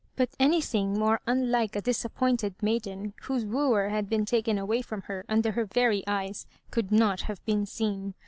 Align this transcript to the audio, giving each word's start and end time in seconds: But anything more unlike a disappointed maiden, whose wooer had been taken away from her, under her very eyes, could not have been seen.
But 0.15 0.31
anything 0.39 0.97
more 0.97 1.19
unlike 1.27 1.75
a 1.75 1.81
disappointed 1.81 2.55
maiden, 2.59 3.13
whose 3.21 3.45
wooer 3.45 3.89
had 3.89 4.09
been 4.09 4.25
taken 4.25 4.57
away 4.57 4.81
from 4.81 5.03
her, 5.03 5.23
under 5.29 5.51
her 5.51 5.65
very 5.65 6.03
eyes, 6.07 6.47
could 6.71 6.91
not 6.91 7.21
have 7.21 7.45
been 7.45 7.67
seen. 7.67 8.15